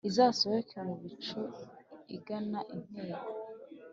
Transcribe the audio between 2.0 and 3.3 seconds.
igana intego.